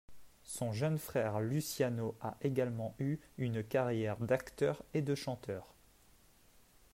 [0.41, 5.75] Son jeune frère Luciano a également eu une carrière d'acteur et de chanteur.